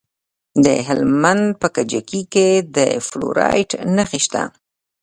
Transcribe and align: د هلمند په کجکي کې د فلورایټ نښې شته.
د 0.65 0.67
هلمند 0.87 1.45
په 1.61 1.67
کجکي 1.75 2.21
کې 2.33 2.49
د 2.75 2.77
فلورایټ 3.07 3.69
نښې 3.95 4.19
شته. 4.25 4.43